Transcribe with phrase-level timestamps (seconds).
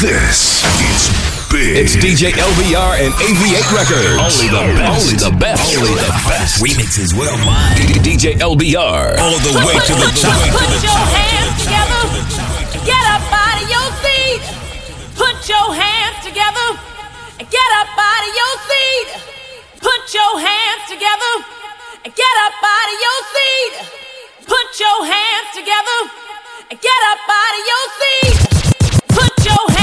[0.00, 1.12] This is
[1.52, 1.76] big.
[1.76, 4.16] It's DJ LBR and AV8 Records.
[4.16, 4.96] Only the best.
[4.96, 5.76] Only the best.
[5.76, 6.56] Only the best.
[6.56, 7.76] Remixes worldwide.
[8.00, 9.20] DJ LBR.
[9.20, 10.40] All the way to the top.
[10.56, 12.00] Put your hands together.
[12.80, 14.40] Get up out of your seat.
[15.20, 16.80] Put your hands together.
[17.44, 19.08] Get up out of your seat.
[19.84, 21.32] Put your hands together.
[22.08, 23.74] Get up out of your seat.
[24.48, 25.98] Put your hands together.
[26.72, 28.36] Get up out of your seat.
[29.12, 29.79] Put your hands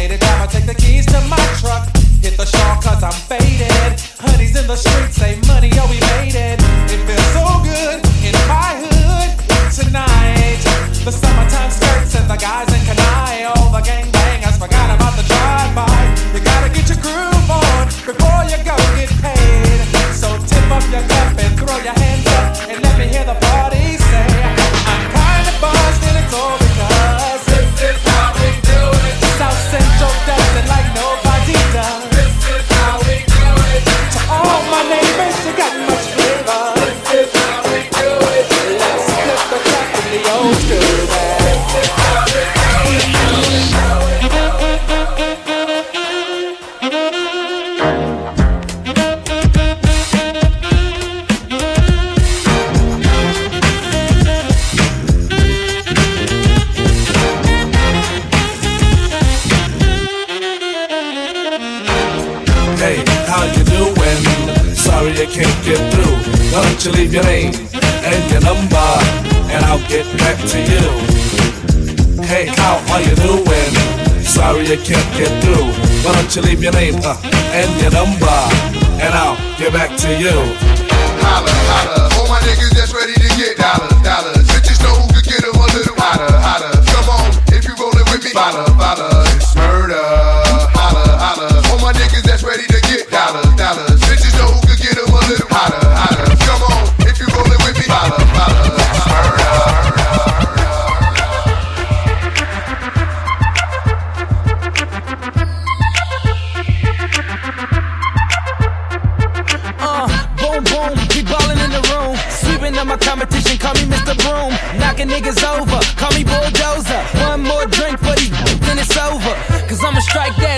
[0.00, 1.84] Designated driver, take the keys to my truck.
[2.22, 4.00] Hit the shawl cause I'm faded.
[4.18, 6.79] Honey's in the streets, say money, oh, we made it.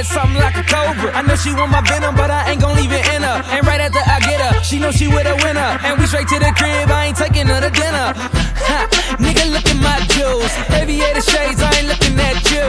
[0.02, 1.14] That something like a cobra.
[1.14, 3.38] I know she want my venom, but I ain't gon' leave it in her.
[3.54, 5.78] And right after I get her, she know she with a winner.
[5.86, 8.14] And we straight to the crib, I ain't taking her to dinner.
[8.14, 8.78] Ha,
[9.22, 10.50] nigga, look at my jewels.
[10.74, 12.66] Aviator shades, I ain't looking at you.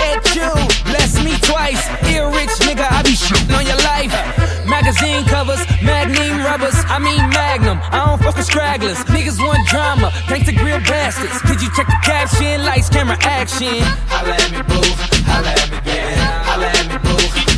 [0.00, 0.50] At you,
[0.88, 1.84] bless me twice.
[2.08, 4.12] Ear rich nigga, I be shitting on your life.
[4.64, 7.80] Magazine covers, magnum rubbers, I mean magnum.
[7.92, 8.98] I don't fuck with stragglers.
[9.12, 11.40] Niggas want drama, thanks to grill bastards.
[11.44, 12.64] Did you check the caption?
[12.64, 13.84] Lights, camera, action.
[14.08, 14.80] Holla at me, boo.
[15.28, 16.23] Holla at me, baby.
[16.54, 17.53] Holla at me, boo.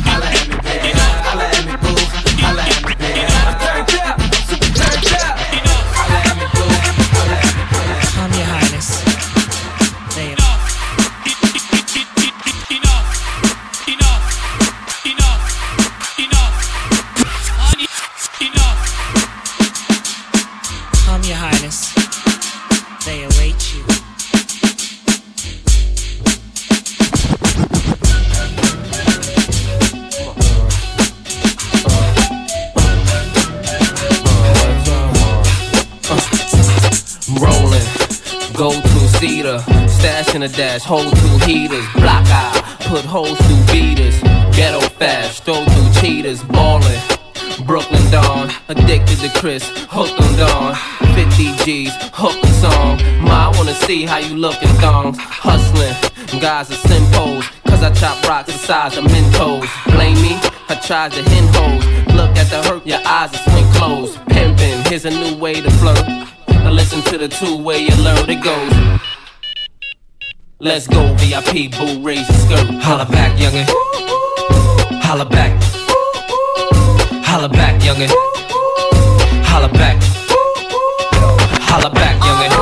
[40.35, 44.19] In a dash, hold two heaters, block out, put holes through beaters,
[44.55, 47.01] ghetto fast, throw through cheaters, ballin'.
[47.65, 50.75] Brooklyn Dawn, addicted to Chris, hooked on Dawn.
[51.15, 52.99] 50 G's, hook a song.
[53.23, 55.17] Ma, I wanna see how you lookin' thongs.
[55.17, 59.67] Hustlin', guys are simples, cause I chop rocks the size of Mentos.
[59.91, 60.37] Blame me,
[60.69, 61.83] I tried to hen hoes.
[62.13, 64.19] Look at the hurt, your eyes are swing closed.
[64.29, 66.05] Pimpin', here's a new way to flirt.
[66.49, 68.96] Now listen to the two way alert, it goes.
[70.59, 72.81] Let's go VIP, boo, raise the skirt.
[72.81, 73.67] Holla back, youngin'.
[75.03, 75.51] Holla back.
[77.23, 78.09] Holla back, youngin'.
[79.45, 80.01] Holla back.
[81.61, 82.56] Holla back, youngin'.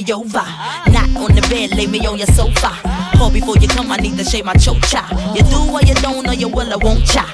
[0.00, 0.44] me over.
[0.90, 2.70] Not on the bed, lay me on your sofa.
[3.16, 5.02] Call before you come, I need to shave my chocha.
[5.36, 7.24] You do what you don't, or you will, I won't cha.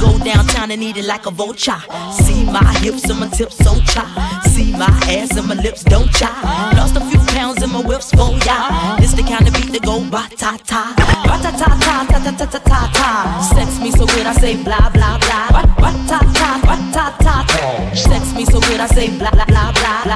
[0.00, 1.80] Go downtown and eat it like a vulture.
[2.12, 4.04] See my hips and my tips so cha.
[4.52, 6.30] See my ass and my lips don't cha.
[6.76, 8.96] Lost a few pounds in my whips oh, for ya.
[8.98, 12.18] This the kind of beat that go ba ta ta, ba ta ta ta ta
[12.18, 13.08] ta ta ta ta ta.
[13.54, 15.48] Sex me so good, I say blah blah blah.
[15.52, 17.94] Ba ta ta ba ta ta ta.
[17.94, 19.45] Sex me so good, I say blah blah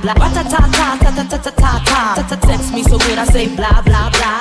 [0.02, 0.28] blah blah.
[0.28, 1.72] Wa ta ta ta ta ta ta ta
[2.16, 2.36] ta ta.
[2.48, 4.39] Text me so good I say blah blah blah.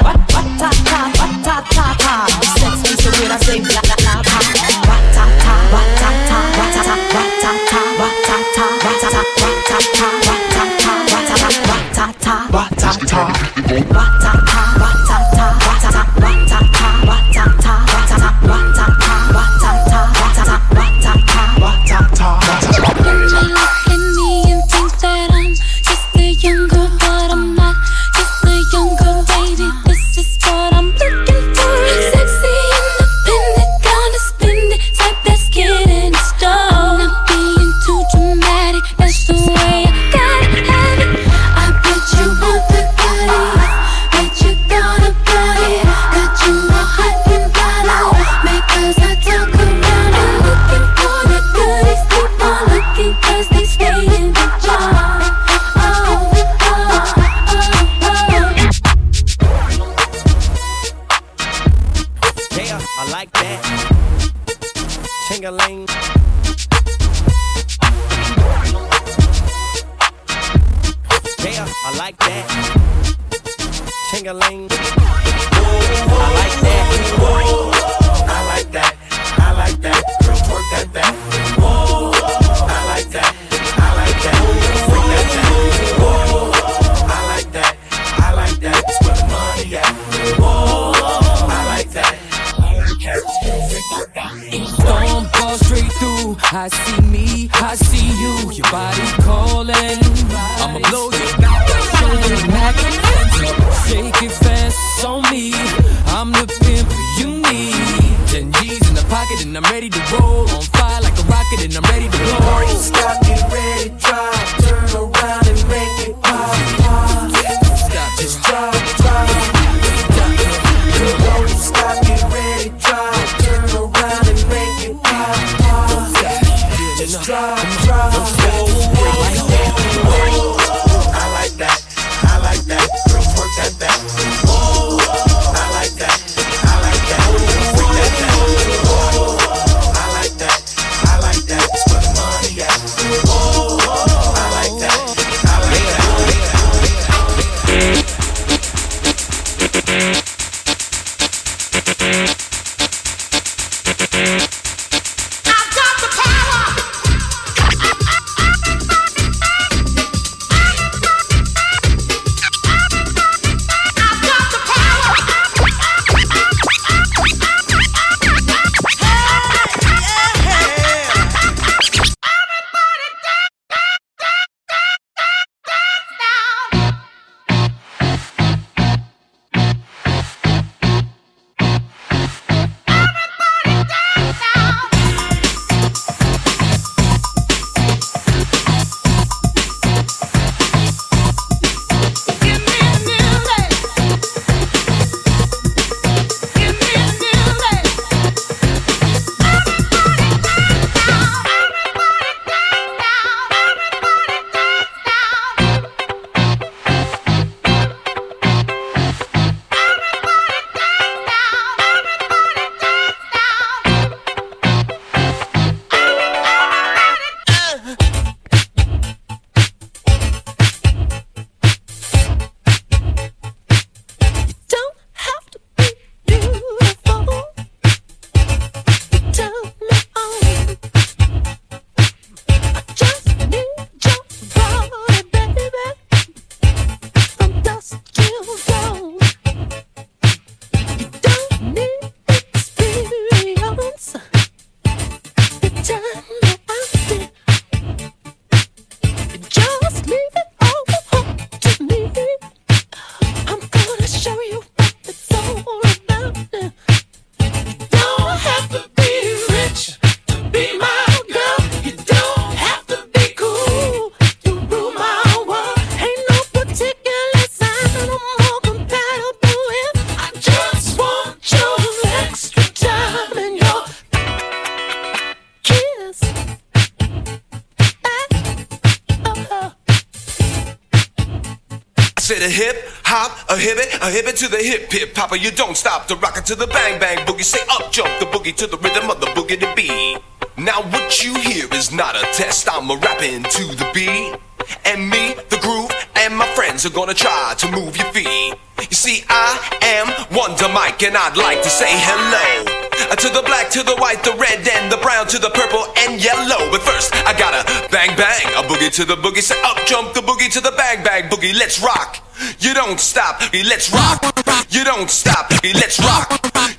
[284.69, 285.35] Hip hip hopper.
[285.35, 287.43] You don't stop the rocker to the bang bang boogie.
[287.43, 290.19] Say up jump the boogie to the rhythm of the boogie to beat.
[290.57, 292.69] Now what you hear is not a test.
[292.71, 294.37] I'm a rapping to the beat.
[294.85, 298.53] And me, the groove, and my friends are gonna try to move your feet.
[298.77, 300.07] You see, I am
[300.37, 302.75] Wonder Mike, and I'd like to say hello.
[303.09, 305.85] Uh, To the black, to the white, the red, and the brown, to the purple
[306.05, 306.69] and yellow.
[306.69, 309.41] But first, I gotta bang bang, a boogie to the boogie.
[309.41, 311.57] Say up jump the boogie to the bang bang boogie.
[311.57, 312.21] Let's rock.
[312.59, 314.48] You don't stop, let's rock.
[314.69, 316.29] You don't stop, eh, let's rock.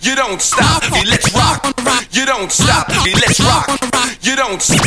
[0.01, 1.65] You don't stop, eh, let's rock.
[2.13, 3.67] You don't stop, eh, let's rock.
[4.23, 4.85] You don't stop.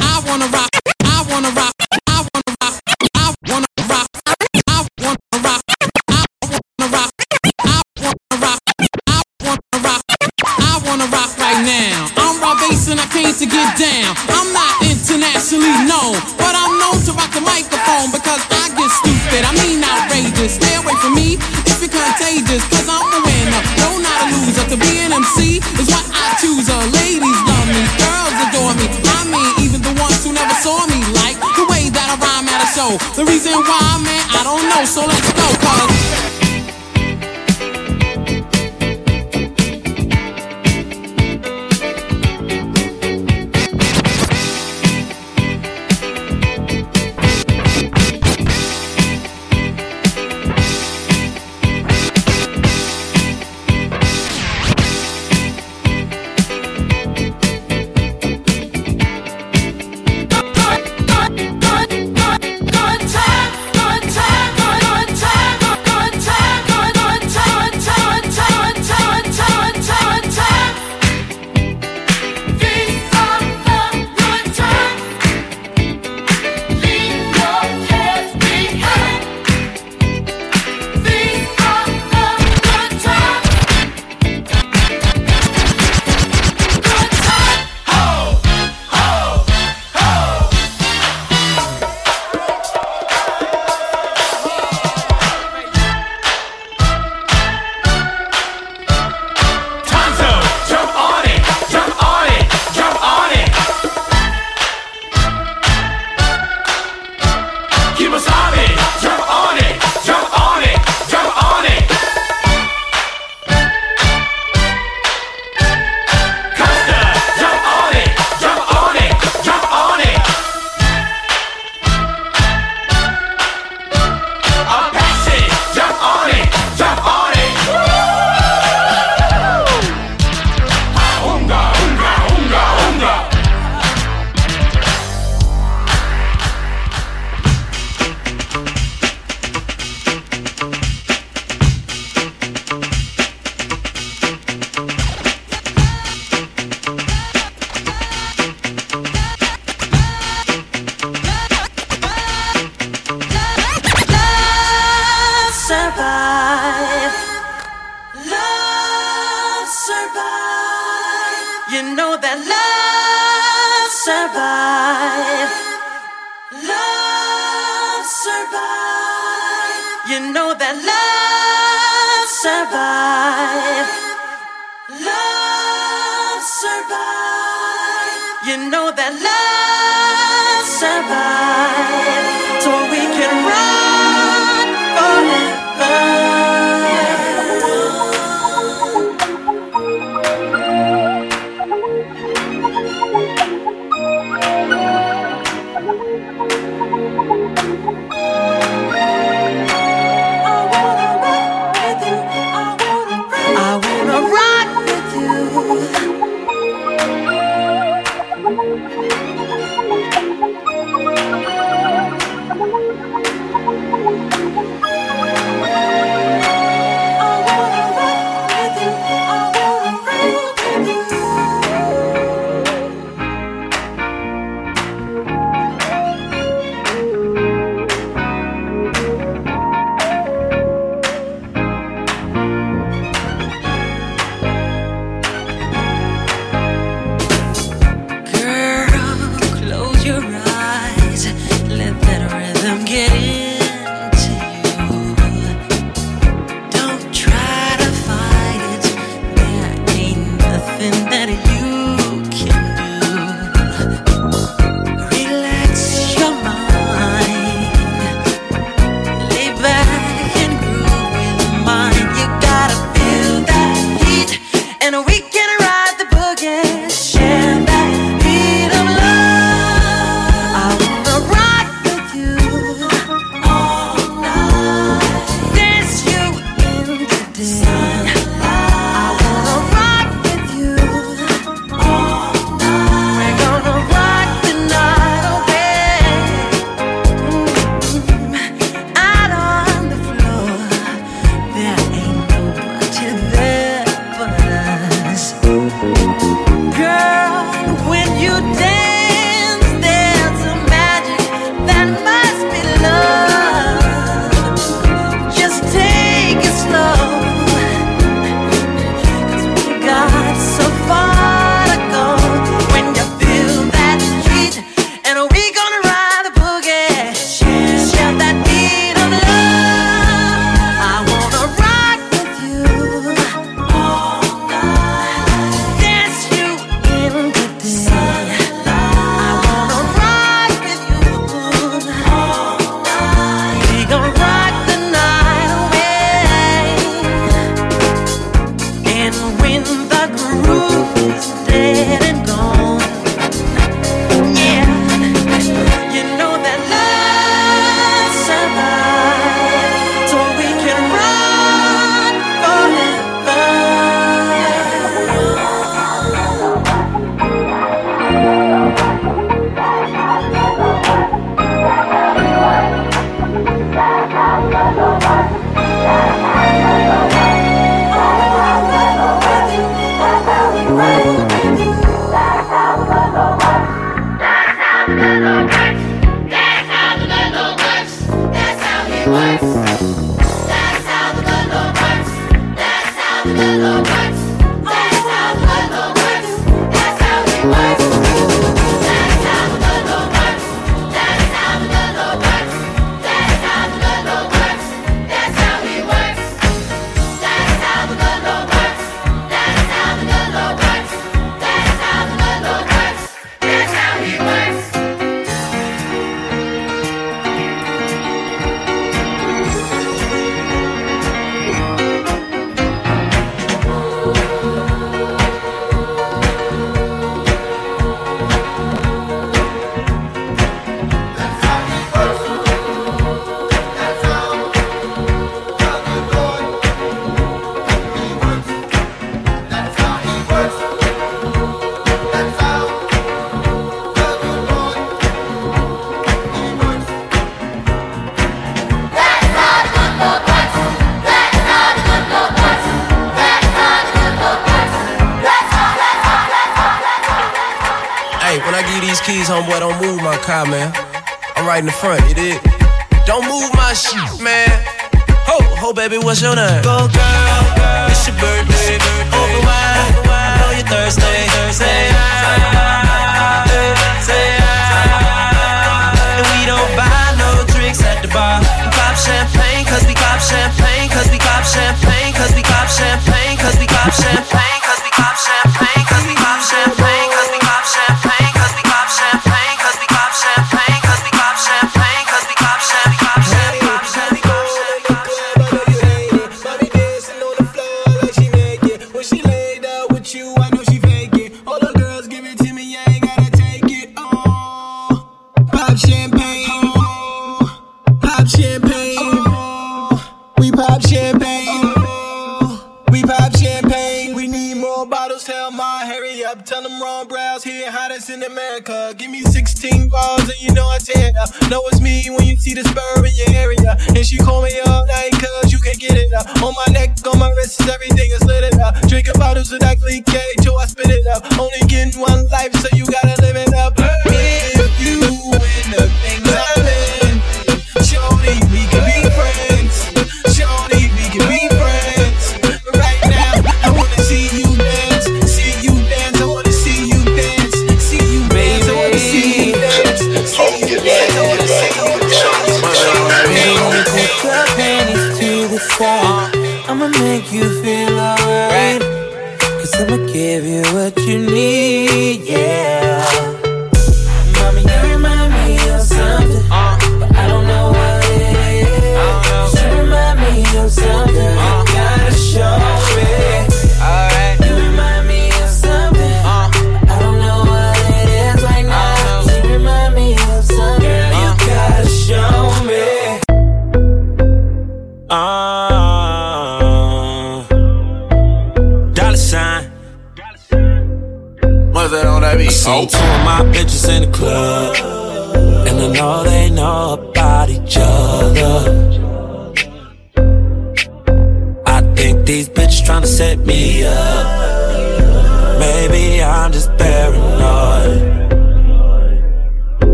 [0.00, 0.70] I wanna rock.
[1.04, 1.74] I wanna rock.
[2.06, 2.80] I wanna rock.
[3.14, 4.08] I wanna rock.
[4.68, 5.60] I wanna rock.
[6.08, 7.12] I wanna rock.
[7.60, 8.60] I wanna rock.
[9.06, 10.02] I wanna rock.
[10.46, 12.08] I wanna rock right now.
[12.16, 14.14] I'm Rob Base and I came to get down.
[14.30, 19.42] I'm not internationally known, but I'm known to rock the microphone because I get stupid.
[19.44, 20.54] I mean outrageous.
[20.54, 21.36] Stay away from me
[25.36, 26.68] Be is what I choose.
[26.68, 28.86] Uh, ladies love me, girls adore me.
[29.04, 32.48] I mean, even the ones who never saw me like the way that I rhyme
[32.48, 32.96] at a show.
[33.14, 34.84] The reason why, man, I don't know.
[34.84, 35.97] So let's go, cause.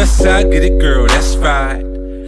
[0.00, 1.82] West side, get it, girl, that's right.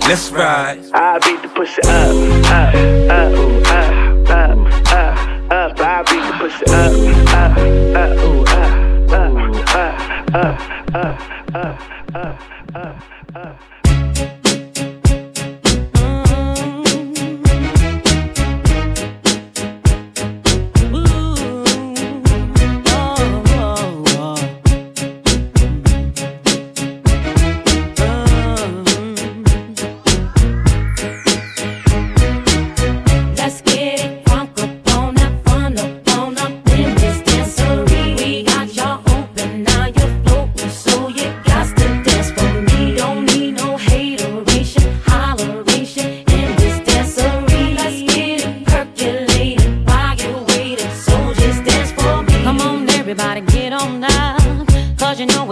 [0.07, 0.79] Let's ride.
[0.93, 2.13] I beat the pussy up,
[2.53, 2.75] up,
[3.09, 3.33] up,
[3.73, 3.97] up,
[4.31, 4.59] up,
[4.93, 5.17] up,
[5.51, 5.81] up.
[5.81, 6.93] I beat the pussy up,
[7.33, 7.57] up,
[7.97, 8.77] up, ooh, up,
[9.13, 9.97] up, up,
[10.35, 10.61] up,
[10.95, 11.17] up,
[11.55, 11.77] up,
[12.15, 12.39] up,
[12.75, 13.03] up,
[13.37, 13.72] up.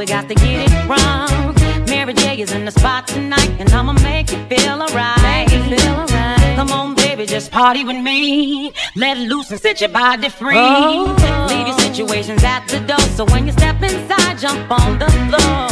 [0.00, 1.54] We got to get it wrong.
[1.84, 5.20] Mary J is in the spot tonight, and I'ma make you feel alright.
[5.20, 6.56] Make you feel alright.
[6.56, 8.72] Come on, baby, just party with me.
[8.96, 10.54] Let it loose and set your body free.
[10.56, 11.14] Oh.
[11.50, 15.68] Leave your situations at the door, so when you step inside, jump on the floor.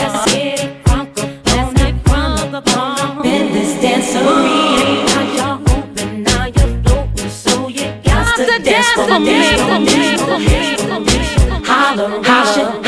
[0.00, 5.04] Let's get it crunk up on that crunk up in this dancery.
[5.12, 9.26] Got y'all open, now you're floating, so you got to dance for me.
[9.26, 11.64] Dance for me, for me.
[11.66, 12.87] Holler, holler,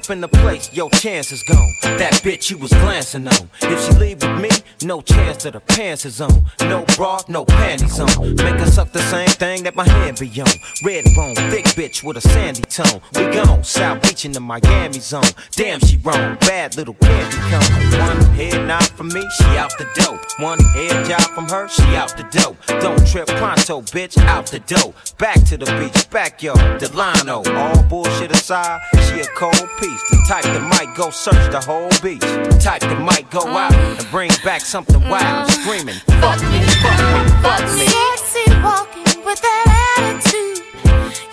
[0.00, 1.72] up in the place, your chance is gone.
[1.82, 3.50] That bitch you was glancing on.
[3.62, 4.48] If she leave with me,
[4.82, 6.46] no chance that her pants is on.
[6.60, 8.34] No bra, no panties on.
[8.36, 10.48] Make her suck the same thing that my hand be on.
[10.84, 13.00] Red bone, thick bitch with a sandy tone.
[13.14, 15.32] We gone, South Beach in the Miami zone.
[15.52, 18.00] Damn, she wrong, bad little candy cone.
[18.00, 20.18] One head nod from me, she out the dough.
[20.38, 22.56] One head job from her, she out the dough.
[22.80, 24.94] Don't trip pronto, bitch, out the dough.
[25.18, 27.42] Back to the beach, backyard, Delano.
[27.54, 29.89] All bullshit aside, she a cold piece.
[30.10, 32.20] The type that might go search the whole beach.
[32.20, 33.58] The type that might go uh-huh.
[33.58, 35.24] out and bring back something wild.
[35.24, 35.62] Uh-huh.
[35.62, 37.86] Screaming, fuck me, fuck me, fuck me.
[37.86, 39.66] Sexy walking with that
[39.98, 40.62] attitude.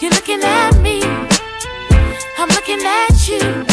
[0.02, 1.04] You're looking at me,
[2.38, 3.68] I'm looking at you.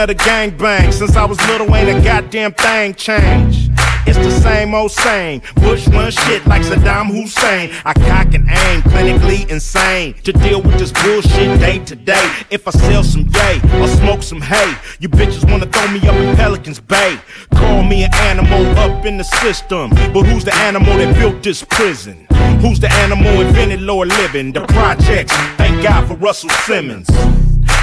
[0.00, 0.92] Of the gangbang.
[0.92, 3.70] Since I was little, ain't a goddamn thing changed.
[4.06, 5.42] It's the same old same.
[5.56, 7.70] Bush run shit like Saddam Hussein.
[7.84, 10.14] I cock and aim, clinically insane.
[10.24, 12.32] To deal with this bullshit day to day.
[12.50, 16.16] If I sell some yay or smoke some hay, you bitches wanna throw me up
[16.16, 17.18] in Pelican's Bay.
[17.54, 19.90] Call me an animal up in the system.
[20.14, 22.26] But who's the animal that built this prison?
[22.62, 24.52] Who's the animal invented lower living?
[24.52, 25.32] The projects.
[25.56, 27.08] Thank God for Russell Simmons.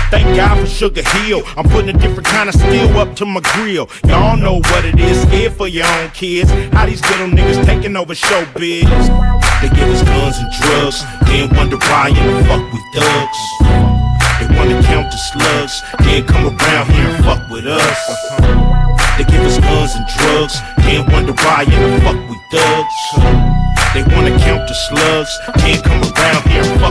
[0.10, 1.44] Thank God for Sugar Hill.
[1.58, 3.90] I'm putting a different kind of steel up to my grill.
[4.08, 6.50] Y'all know what it is, scared for your own kids.
[6.72, 8.88] How these little niggas taking over showbiz.
[9.60, 13.40] They give us guns and drugs, then wonder why in the fuck we thugs.
[14.40, 18.00] They wanna count the slugs, then come around here and fuck with us.
[19.18, 23.58] They give us guns and drugs, then wonder why in the fuck we thugs.
[23.94, 26.87] They wanna count the slugs, then come around here and fuck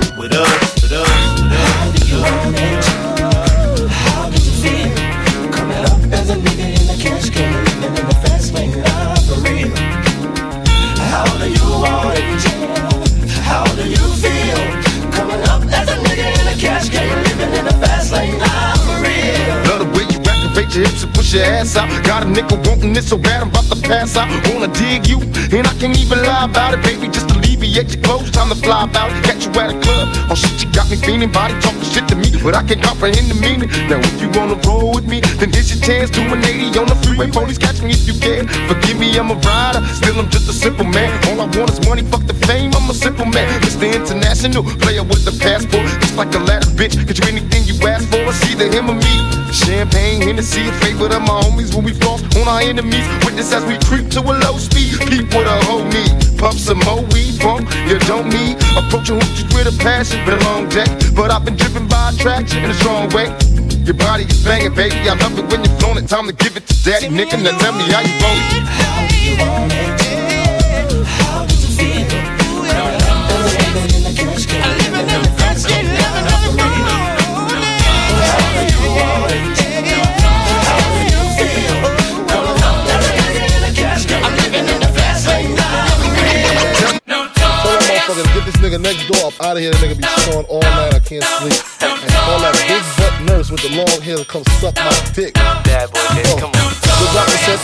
[25.87, 27.07] can't even lie about it, baby.
[27.07, 29.11] Just alleviate your clothes, time to fly out.
[29.25, 30.09] Catch you at a club.
[30.31, 32.11] Oh shit, you got me feeling, body talking shit
[32.47, 33.67] but I can't comprehend the meaning.
[33.91, 36.87] Now if you wanna roll with me, then here's your chance to an 80 on
[36.87, 37.27] the freeway.
[37.27, 38.47] Police catch me if you can.
[38.71, 41.11] Forgive me, I'm a rider, still I'm just a simple man.
[41.27, 42.71] All I want is money, fuck the fame.
[42.79, 43.51] I'm a simple man.
[43.67, 43.91] Mr.
[43.91, 46.95] International, player with the passport, just like a ladder, bitch.
[46.95, 49.17] Get you anything you ask for, it's either him or me.
[49.51, 53.07] Champagne, Hennessy, a favorite of my homies when we floss on our enemies.
[53.27, 54.95] Witness as we creep to a low speed.
[55.11, 56.26] Keep what a hoe.
[56.39, 57.69] Pump some more weed, bump.
[57.89, 58.57] You don't need.
[58.77, 60.25] Approaching hoochies with a passion.
[60.27, 63.33] Been a long day, but I've been driven by attraction in a strong way.
[63.85, 65.09] Your body is banging, baby.
[65.09, 66.09] I love it when you're it.
[66.09, 67.43] Time to give it to daddy, nigga.
[67.43, 68.63] Now tell me how you want it.
[68.69, 70.06] How you want it?
[88.17, 89.71] Motherfuckers, get this nigga next door up out of here.
[89.73, 90.95] That nigga be snoring all night.
[90.95, 91.53] I can't sleep.
[91.85, 95.35] And call that big butt nurse with the long hair to come suck my dick.
[95.35, 96.01] Bad boy,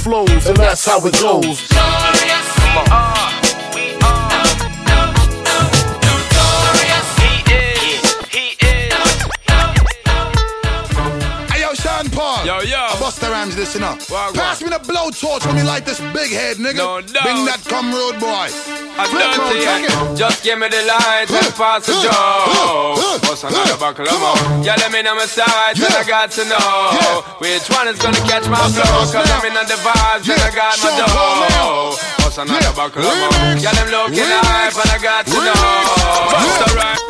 [0.00, 1.60] flows, and that's how it goes.
[1.70, 3.29] Hey yo,
[12.00, 12.46] Sean Paul.
[12.46, 12.86] Yo, yo.
[12.96, 13.98] Busta Rhymes, listen up.
[14.08, 14.34] Wagwan.
[14.34, 16.80] Pass me the blowtorch when me light this big head, nigga.
[16.80, 17.24] No doubt.
[17.24, 18.48] Bring that come road boy.
[18.96, 19.92] I Flip done mode, to take you.
[19.92, 20.16] it.
[20.16, 22.96] Just give me the light and pass the joe.
[23.28, 24.64] What's another buckle of more?
[24.64, 28.20] Yeah, let me know my sides and I got to know which one is gonna
[28.24, 29.04] catch my flow.
[29.04, 31.96] Cause I'm in the vibes and I got my dough.
[32.24, 33.60] What's another buckle of more?
[33.60, 35.52] Yeah, them looking hype and I got to know.
[36.32, 37.00] What's alright?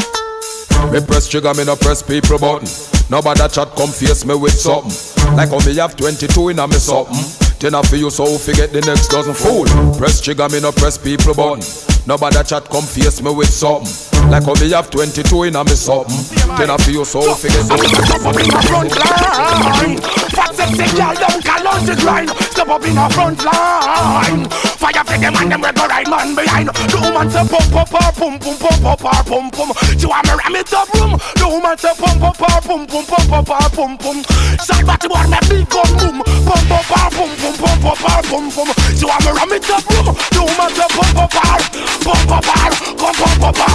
[0.90, 2.66] Me press trigger, me no press people button.
[3.10, 4.94] Nobody chat come face me with something.
[5.34, 7.18] Like how me have 22 in a me something.
[7.58, 9.66] Then I feel you so forget the next dozen fool.
[9.98, 11.60] Press trigger, me no press people button.
[12.06, 13.90] Nobody chat come face me with something.
[14.30, 16.14] Like how me have 22 in a me something.
[16.54, 19.98] Then I feel you so forget the up in the front line.
[20.30, 22.49] Fat sexy girl don't call on the grind.
[22.60, 24.44] Step up in the front line.
[24.76, 26.68] Fire for them and them we go right man behind.
[26.68, 29.72] The woman say pump pump her pum pum pump pump her pum pum.
[29.96, 31.16] She want me ram it up room.
[31.40, 34.20] The woman say pump pump her pum pum pump pump her pum pum.
[34.60, 36.20] Side body boy me big gun boom.
[36.20, 38.68] Pump pump her pum pum pump pump her pum pum.
[38.92, 40.12] She want me ram it up room.
[40.28, 41.64] The woman say pump pump her
[42.04, 42.68] pump pump her
[43.00, 43.72] pump pump her.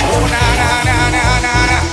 [0.00, 1.89] Oh na na na na na na.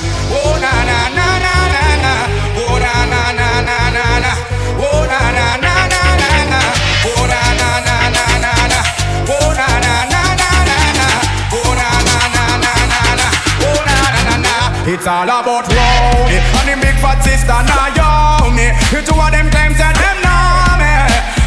[14.98, 19.30] It's all about round And the big fat sister now young me The two of
[19.30, 20.90] them claims that them know me.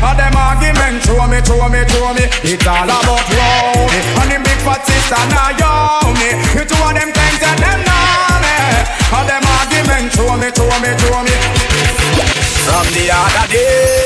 [0.07, 2.31] And them argument throw me, throw me, throw me.
[2.47, 3.91] It's all about round
[4.23, 7.83] And the big fat sister now young me The two of them claims that them
[7.83, 8.55] know me.
[9.19, 11.35] And them argument throw me, throw me, throw me.
[12.71, 14.00] From the other day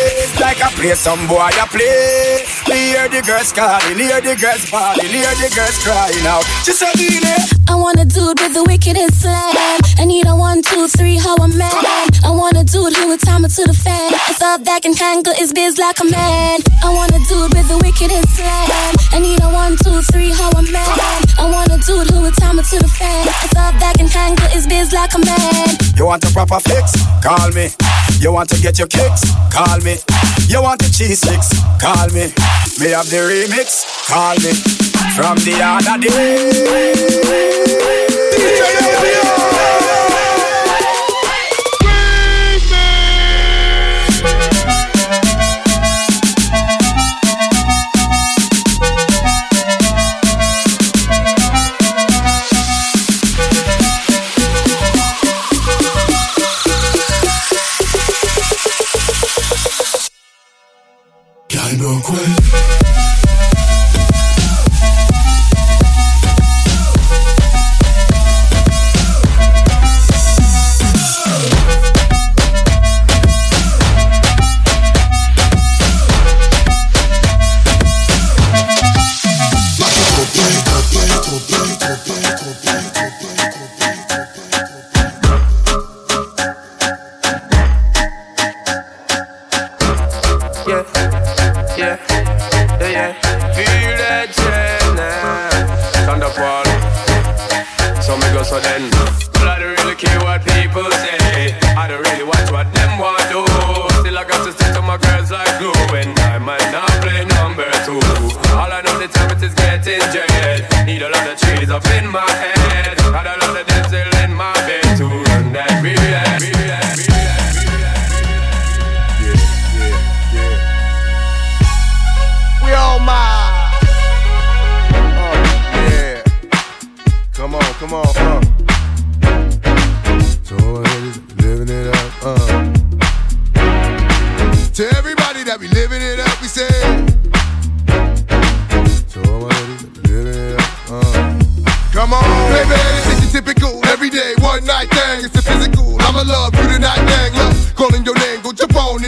[0.45, 2.45] like I play some boy I play.
[2.69, 6.45] Me hear the girls calling, hear the girls bawling, hear the girls crying out.
[6.69, 6.93] She said,
[7.65, 9.81] I want a dude with the wickedest slam.
[9.97, 11.73] I need a one, two, three, how a man.
[12.21, 14.13] I want a dude who would time it to the fan.
[14.13, 16.61] A thought that can handle his biz like a man.
[16.85, 18.69] I want a dude with the wickedest slam.
[19.17, 20.93] I need a one, two, three, how a man.
[21.41, 23.25] I want a dude who would time it to the fan.
[23.33, 25.73] A thought that can handle his biz like a man.
[25.97, 26.93] You want a proper fix?
[27.25, 27.73] Call me.
[28.21, 29.25] You want to get your kicks?
[29.49, 29.97] Call me.
[30.49, 31.51] You want the cheese sticks?
[31.81, 32.33] Call me.
[32.81, 33.85] Me have the remix?
[34.09, 34.53] Call me.
[35.15, 37.75] From the other day.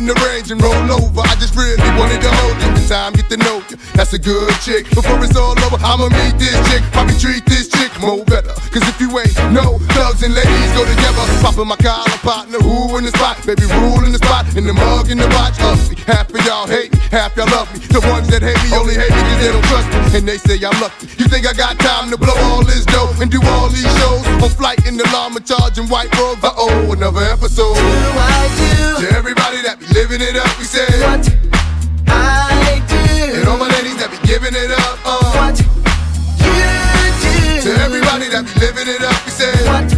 [0.08, 1.20] In the range and roll over.
[1.20, 2.70] I just really wanted to hold you.
[2.80, 3.45] The time get you.
[4.06, 4.86] That's a good chick.
[4.94, 6.78] Before it's all over, I'ma meet this chick.
[6.94, 8.54] Probably treat this chick more better.
[8.70, 11.26] Cause if you ain't no thugs and ladies go together.
[11.42, 13.34] Popping my collar partner, who in the spot?
[13.42, 14.46] Baby, rule in the spot.
[14.54, 15.98] In the mug, in the watch, ugly.
[16.06, 17.82] Half of y'all hate me, half y'all love me.
[17.82, 19.98] The ones that hate me only hate me cause they don't trust me.
[20.14, 21.10] And they say I'm lucky.
[21.18, 24.22] You think I got time to blow all this dough and do all these shows?
[24.38, 26.46] On flight in the llama charging white robes.
[26.46, 27.74] Uh oh, another episode.
[27.74, 29.02] Do I do?
[29.02, 31.26] To everybody that be living it up, we say what
[32.06, 32.96] I do.
[33.26, 33.95] And all my ladies
[34.26, 35.32] giving it up, uh.
[35.38, 37.62] What you do.
[37.62, 39.95] To everybody that be living it up, we say what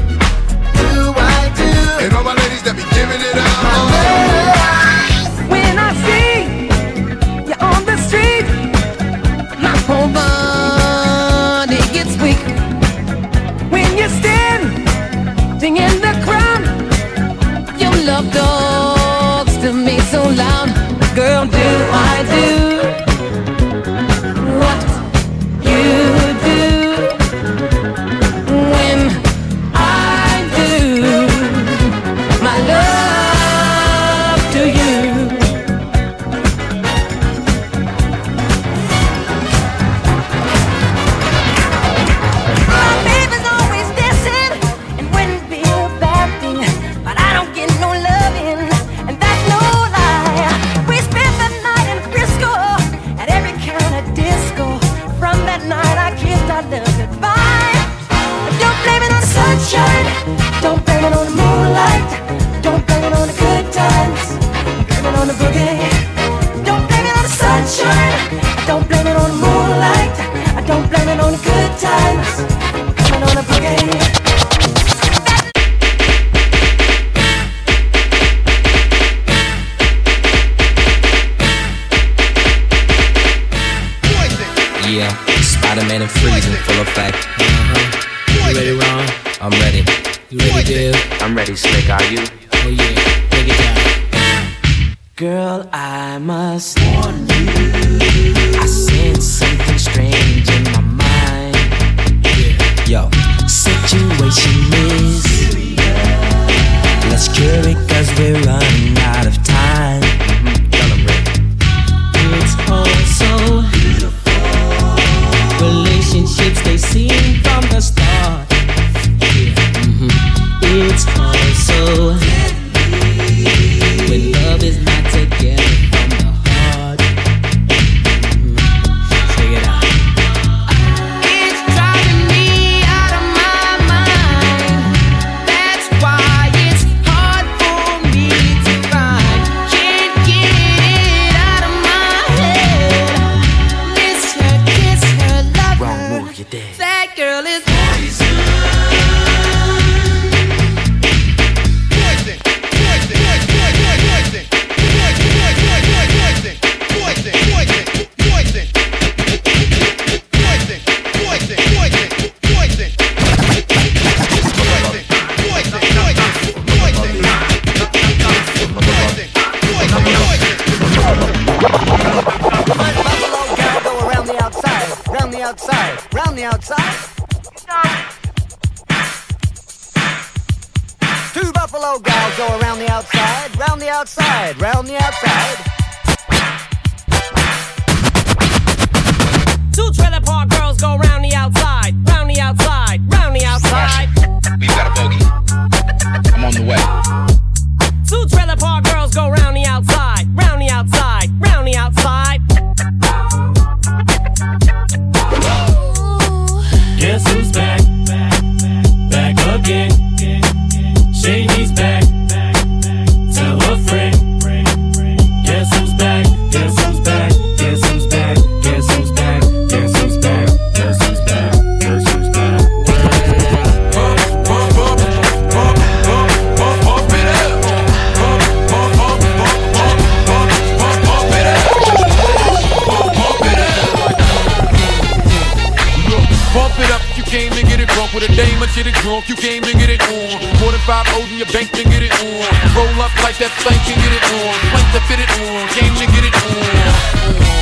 [237.19, 239.61] you came to get it drunk with a dame and shit it drunk, you came
[239.66, 240.39] to get it on.
[240.62, 242.47] More than five O's in your bank to get it on.
[242.79, 244.55] Roll up like that thing can get it on.
[244.71, 247.59] Plank to fit it on, came to get it on.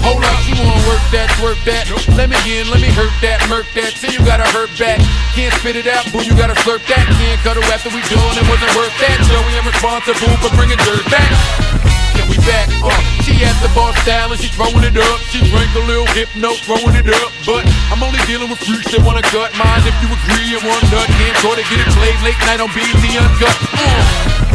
[0.00, 1.84] Hold up, you wanna work that, twerk that.
[2.16, 3.92] Let me in, let me hurt that, murk that.
[4.00, 4.96] Say you gotta hurt back.
[5.36, 7.04] Can't spit it out, boo, you gotta slurp that.
[7.20, 9.20] Can't cut her after we done, it wasn't worth that.
[9.28, 11.75] Joey, I'm responsible for bringing dirt back.
[12.16, 12.66] Yeah, we back.
[12.80, 12.90] Uh,
[13.22, 15.18] she at the bar style and she throwing it up.
[15.28, 17.30] She drank a little hypno, throwing it up.
[17.44, 19.84] But I'm only dealing with freaks that wanna cut mine.
[19.84, 22.72] If you agree, and one nut can't go to get it played late night on
[22.72, 23.56] BT Uncut.
[23.76, 24.46] Uh.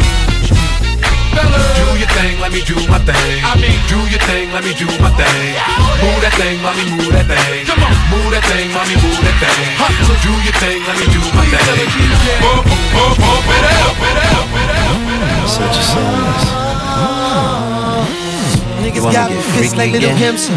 [1.32, 3.40] Do your thing, let me do my thing.
[3.40, 5.54] I mean, do your thing, let me do my thing.
[6.04, 7.64] Move that thing, mommy, move that thing.
[7.64, 9.64] Come on, move that thing, mommy, move that thing.
[9.80, 11.62] Hustle, do your thing, let me do my thing.
[13.48, 15.48] It up, it up, it up.
[15.48, 16.61] Such a size.
[16.94, 18.06] Ah.
[18.82, 20.18] Niggas You wanna got get me fist like little again?
[20.18, 20.50] pimps.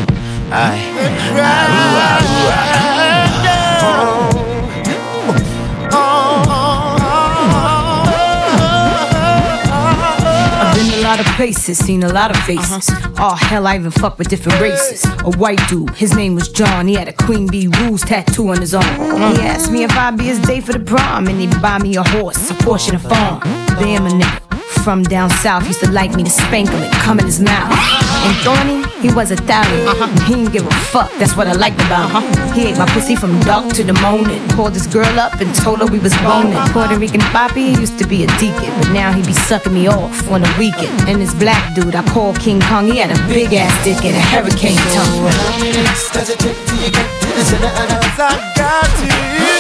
[10.58, 12.90] I've been a lot of places, seen a lot of faces.
[13.18, 15.04] Oh hell, I even fuck with different races.
[15.24, 16.88] A white dude, his name was John.
[16.88, 18.86] He had a Queen Bee Rules tattoo on his arm.
[18.86, 19.34] Uh-huh.
[19.36, 21.96] He asked me if I'd be his day for the prom, and he'd buy me
[21.98, 23.40] a horse, a Porsche, and a farm.
[23.80, 24.45] Damn a nigga
[24.86, 27.74] from down south used to like me to spank him and come in his mouth.
[28.22, 29.82] And Thorny, he was a thousand.
[29.82, 30.06] Uh-huh.
[30.28, 32.18] He didn't give a fuck, that's what I liked about him.
[32.22, 32.54] Uh-huh.
[32.54, 34.48] He ate my pussy from dark to the morning.
[34.50, 36.54] Called this girl up and told her we was boning.
[36.54, 36.72] Uh-huh.
[36.72, 40.30] Puerto Rican Poppy used to be a deacon, but now he be sucking me off
[40.30, 40.94] on the weekend.
[41.10, 44.16] And this black dude I call King Kong, he had a big ass dick and
[44.16, 45.34] a hurricane tongue.
[45.34, 48.38] How many licks does it take till you get to the center of the I
[48.54, 49.06] got to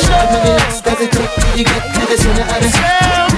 [0.05, 3.34] How many licks does it take till you get to the center of the Tell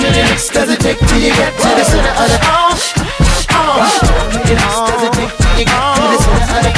[0.00, 3.84] How does it take till you get to the center of the How
[4.86, 6.72] does it take till you get to the center of the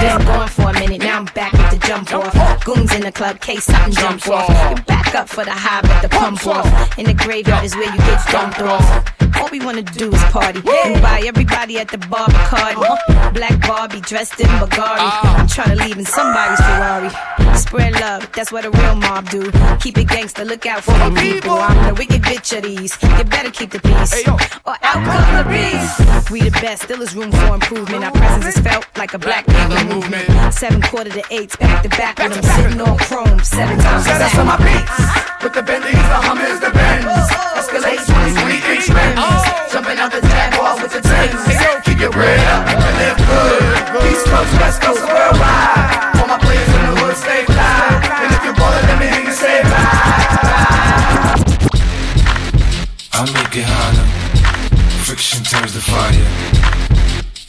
[0.00, 2.64] Been going for a minute, now I'm back with the jump off.
[2.64, 4.48] Goons in the club, case something jump off.
[4.48, 6.98] You back up for the high, but the pump off.
[6.98, 9.13] In the graveyard is where you get dumped off.
[9.40, 13.34] All we wanna do is party and buy everybody at the bar Bacardi.
[13.34, 14.98] Black Barbie dressed in Bulgari.
[15.38, 17.10] I'm trying to leave in somebody's Ferrari.
[17.56, 19.50] Spread love, that's what a real mob do.
[19.80, 21.52] Keep it gangster, look out for the people.
[21.52, 22.96] I'm the wicked bitch of these.
[23.02, 26.30] You better keep the peace, or out come the beast.
[26.30, 28.04] We the best, still is room for improvement.
[28.04, 30.54] Our presence is felt like a black people movement.
[30.54, 34.04] Seven quarter to eights, back to back with them sitting on chrome seven times.
[34.04, 37.58] Set us on my beats With the Bentleys, the Hummers, the Benz oh, oh, oh.
[37.58, 39.20] Escalade 20, 20 inch rims
[39.68, 41.44] Jumping out the Jaguar with the Timbs
[41.84, 46.68] Keep your bread up and live good East Coast, West Coast, worldwide All my players
[46.72, 50.14] in the hood stay fly And if you're ballin', let me hear you say bye
[53.16, 54.04] I make it harder.
[55.04, 56.12] Friction turns to fire.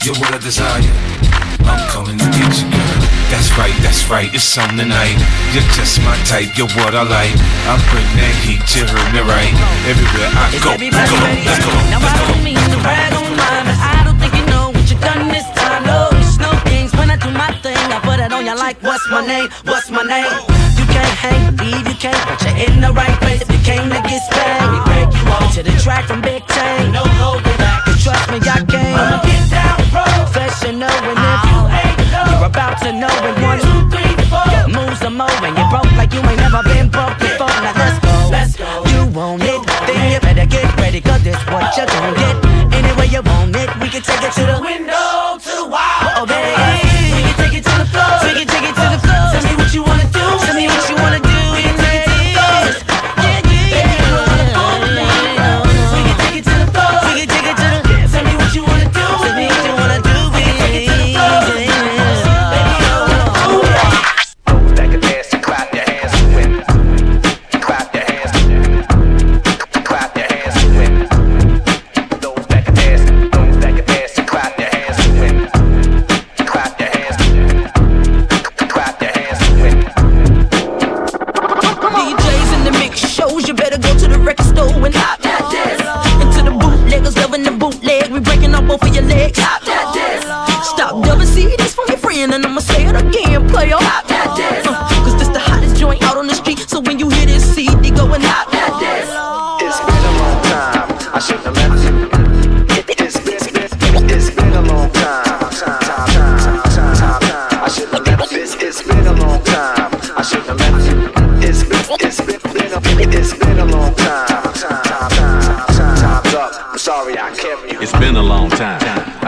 [0.04, 0.80] You're what I desire.
[1.66, 3.05] I'm coming to get you, girl.
[3.36, 5.20] That's right, that's right, it's on tonight.
[5.52, 7.36] You're just my type, you're what I like.
[7.68, 9.52] I bring that heat, you heard me right.
[9.84, 11.44] Everywhere I go, Everybody go, ready?
[11.44, 12.36] let's go, Now let's I go.
[12.48, 15.44] mean to brag on mine, but I don't think you know what you done this
[15.52, 15.84] time.
[15.84, 17.76] No, it's no things when I do my thing.
[17.76, 19.52] I put it on you like, what's my name?
[19.68, 20.32] What's my name?
[20.80, 23.44] You can't hang, believe you can't, but you're in the right place.
[23.44, 26.40] If you came to get spanked, we break you off to the track from Big
[26.48, 26.85] Tank.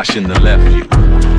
[0.07, 0.83] Shouldn't have left you.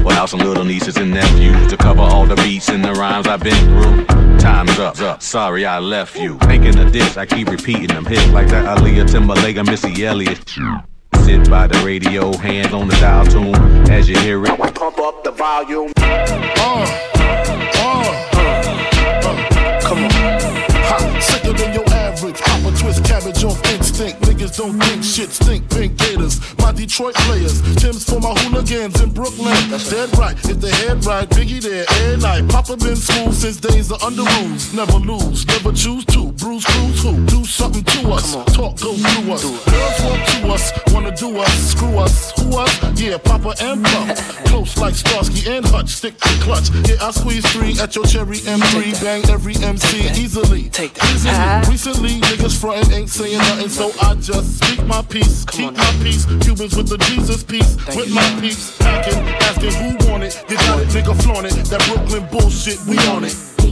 [0.04, 3.42] Without some little nieces and nephews to cover all the beats and the rhymes I've
[3.42, 4.06] been through.
[4.38, 5.00] Time's up.
[5.00, 5.22] up.
[5.22, 6.38] Sorry I left you.
[6.40, 10.48] Thinking of this, I keep repeating them hits like that Aaliyah Timberlake Missy Elliott.
[11.24, 13.54] Sit by the radio, hands on the dial tune
[13.90, 14.56] as you hear it.
[14.74, 15.92] Pump up the volume.
[15.96, 17.17] Come
[22.88, 24.18] Twist cabbage off instinct.
[24.22, 25.68] Niggas don't think shit stink.
[25.68, 26.40] Pink gators.
[26.56, 27.60] My Detroit players.
[27.76, 29.52] Tim's for my hooligans in Brooklyn.
[29.90, 30.34] Dead right.
[30.48, 31.84] If the head right, Biggie there.
[32.00, 32.48] Air night.
[32.48, 34.72] Papa been school since days of Underoos.
[34.72, 35.46] Never lose.
[35.46, 36.32] Never choose to.
[36.32, 37.26] Bruce Cruz who?
[37.26, 38.32] Do something to us.
[38.56, 39.44] Talk go through us.
[39.44, 40.72] Girls want to us.
[40.94, 41.70] Wanna do us.
[41.72, 42.32] Screw us.
[42.40, 42.72] Who us?
[42.98, 44.16] Yeah, Papa and Pump.
[44.48, 45.90] Close like Starsky and Hutch.
[45.90, 46.70] Stick to clutch.
[46.88, 49.02] Yeah, I squeeze three at your cherry M3.
[49.02, 50.70] Bang every MC easily.
[50.70, 51.04] Take that.
[51.12, 51.70] Easily.
[51.70, 55.44] Recently, niggas frontin' ain't saying nothing, so I just speak my peace.
[55.46, 56.24] Keep my peace.
[56.40, 57.76] Cubans with the Jesus peace.
[57.96, 58.76] with my peace.
[58.78, 60.42] Packing, asking who want it.
[60.48, 61.54] You got it, nigga, flaunt it.
[61.66, 63.57] That Brooklyn bullshit, we on it.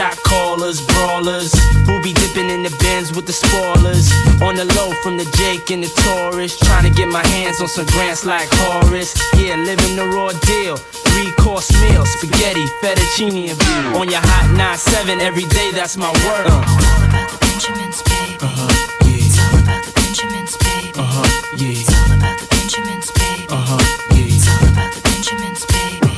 [0.00, 1.52] shot callers, brawlers,
[1.84, 4.08] who be dipping in the bins with the spoilers.
[4.40, 7.68] On the low from the Jake and the Taurus, trying to get my hands on
[7.68, 9.12] some grants like Horace.
[9.36, 10.76] Yeah, living the raw deal.
[11.12, 14.00] Three course meal, spaghetti, fettuccine, and beer.
[14.00, 16.46] On your hot 9-7 every day, that's my word.
[16.48, 16.64] Uh.
[17.44, 18.40] Benjamins, baby.
[18.40, 18.72] Uh-huh,
[19.04, 19.20] yeah.
[19.20, 20.96] It's all about the Benjamins, baby.
[20.96, 21.28] Uh-huh,
[21.60, 21.76] yeah.
[21.76, 23.46] It's all about the Benjamins, baby.
[23.52, 24.32] Uh-huh, yeah.
[24.32, 26.12] It's all about the Benjamins, baby.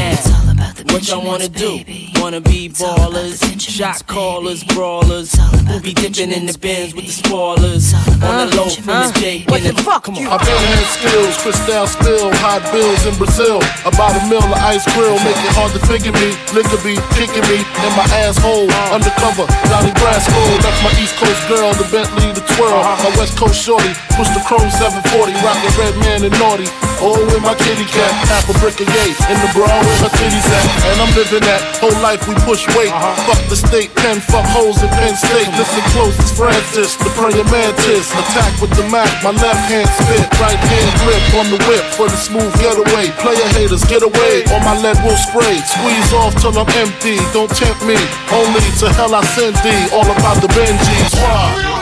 [0.00, 1.84] Now, It's all about the what y'all wanna Benjamins, do?
[1.84, 2.07] baby.
[2.18, 5.32] Wanna be ballers, shot callers, brawlers,
[5.70, 7.94] who be dipping in the bins with the spoilers.
[8.18, 10.26] On the low from the Jake and the fuck, come on.
[10.26, 13.62] I've been had skills, crystal spill, hot bills in Brazil.
[13.86, 16.34] About a mill of ice grill, make it hard to figure me.
[16.50, 18.66] Liquor be kicking me in my asshole.
[18.90, 20.42] Undercover, Johnny Brasco.
[20.58, 22.82] That's my East Coast girl, the Bentley, the twirl.
[22.82, 23.08] Uh-huh.
[23.08, 26.66] My West Coast shorty, push the chrome 740, rockin' Redman and naughty.
[26.98, 29.14] Oh, with my kitty cat, half a brick of yay.
[29.30, 30.66] In the bra where her titties at.
[30.90, 32.88] And I'm living that whole life we push weight.
[32.88, 33.28] Uh-huh.
[33.28, 35.44] Fuck the state, pen, fuck hoes in Penn State.
[35.60, 38.08] Listen close, it's Francis, the prayer mantis.
[38.16, 42.08] Attack with the Mac, my left hand spit, right hand grip on the whip for
[42.08, 43.12] the smooth getaway.
[43.20, 45.60] Player haters, get away, or my lead will spray.
[45.60, 48.00] Squeeze off till I'm empty, don't tempt me.
[48.32, 51.12] Only to hell I send thee, all about the Benjis.
[51.20, 51.77] Why?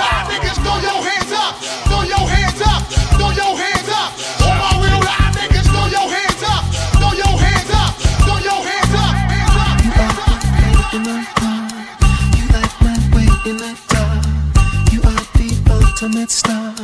[15.97, 16.74] Ultimate star.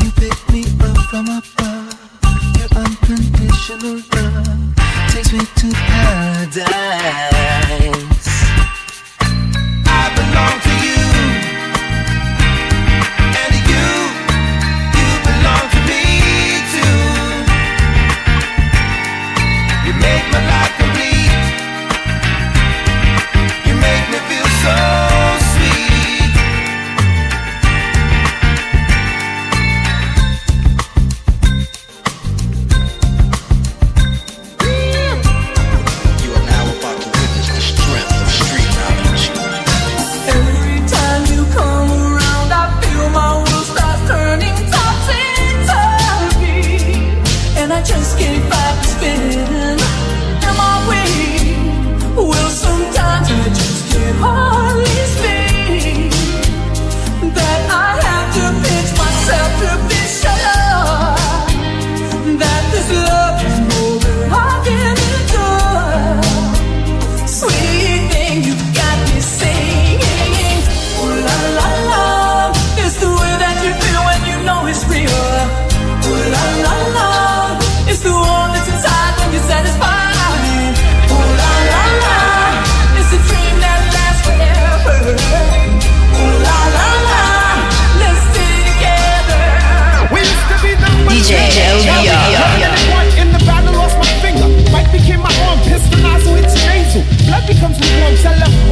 [0.00, 1.94] You pick me up from above.
[2.56, 4.76] Your unconditional love
[5.08, 6.66] takes me to paradise.
[9.86, 10.71] I belong to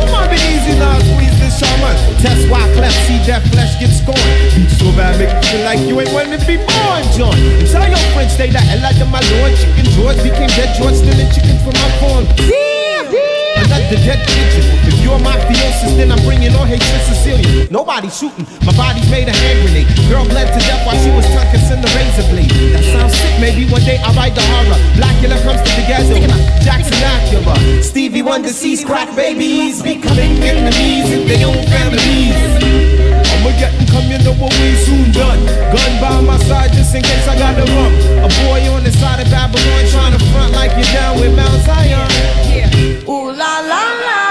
[0.08, 1.92] Might be easy now, squeeze this summer.
[2.24, 4.70] Test why cleft see that flesh get scorned.
[4.80, 7.36] So bad, make you feel like you ain't wanna be born, John.
[7.36, 9.52] And tell your friends they that hell out of my lord.
[9.60, 12.24] Chicken George became dead George, stealing chicken from my farm.
[12.38, 13.60] Damn, damn.
[13.60, 14.89] I got the dead kitchen.
[15.02, 17.68] You're my fiancé, then I'm bringing on hatred Cecilia.
[17.70, 19.88] Nobody shooting, my body's made a hand grenade.
[20.08, 22.52] Girl bled to death while she was tucking in the razor blade.
[22.72, 24.78] That sounds sick, maybe one day I'll write the horror.
[24.98, 26.16] Blacula comes to the ghetto.
[26.62, 27.82] Jackson Acura.
[27.82, 32.36] Stevie Wonder sees crack babies becoming enemies in their own families.
[33.32, 35.40] I'ma get them come, you know what we soon done.
[35.72, 37.94] Gun by my side just in case I got the rump.
[38.26, 41.62] A boy on the side of Babylon trying to front like you're down with Mount
[41.64, 42.10] Zion.
[42.52, 43.08] Yeah.
[43.08, 44.29] Ooh la la la.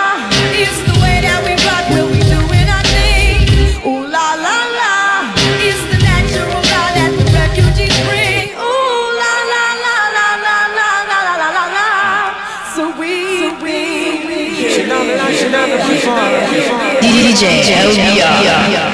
[17.29, 18.88] DJ LBR.